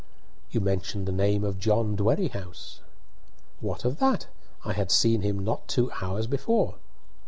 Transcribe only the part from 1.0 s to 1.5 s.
the name